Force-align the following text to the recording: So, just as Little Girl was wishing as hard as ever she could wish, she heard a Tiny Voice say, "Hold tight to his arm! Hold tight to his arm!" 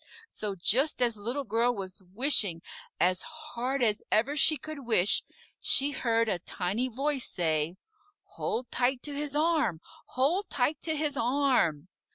So, 0.29 0.55
just 0.55 0.99
as 0.99 1.15
Little 1.15 1.43
Girl 1.43 1.75
was 1.75 2.01
wishing 2.01 2.63
as 2.99 3.21
hard 3.21 3.83
as 3.83 4.01
ever 4.11 4.35
she 4.35 4.57
could 4.57 4.79
wish, 4.79 5.21
she 5.59 5.91
heard 5.91 6.27
a 6.27 6.39
Tiny 6.39 6.87
Voice 6.87 7.29
say, 7.29 7.75
"Hold 8.33 8.71
tight 8.71 9.03
to 9.03 9.13
his 9.13 9.35
arm! 9.35 9.79
Hold 10.17 10.49
tight 10.49 10.81
to 10.85 10.95
his 10.95 11.17
arm!" 11.17 11.87